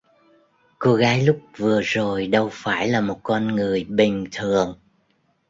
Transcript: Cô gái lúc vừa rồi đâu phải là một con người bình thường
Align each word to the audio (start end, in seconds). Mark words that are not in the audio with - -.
Cô 0.79 0.93
gái 0.95 1.23
lúc 1.23 1.39
vừa 1.57 1.81
rồi 1.81 2.27
đâu 2.27 2.49
phải 2.51 2.87
là 2.87 3.01
một 3.01 3.19
con 3.23 3.47
người 3.47 3.83
bình 3.83 4.25
thường 4.31 4.75